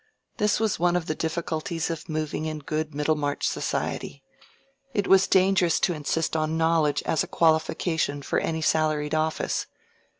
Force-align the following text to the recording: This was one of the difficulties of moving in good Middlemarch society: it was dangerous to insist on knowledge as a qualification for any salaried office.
This 0.37 0.59
was 0.59 0.79
one 0.79 0.95
of 0.95 1.05
the 1.05 1.13
difficulties 1.13 1.91
of 1.91 2.09
moving 2.09 2.45
in 2.47 2.57
good 2.57 2.95
Middlemarch 2.95 3.47
society: 3.47 4.23
it 4.95 5.05
was 5.05 5.27
dangerous 5.27 5.79
to 5.81 5.93
insist 5.93 6.35
on 6.35 6.57
knowledge 6.57 7.03
as 7.03 7.23
a 7.23 7.27
qualification 7.27 8.23
for 8.23 8.39
any 8.39 8.61
salaried 8.63 9.13
office. 9.13 9.67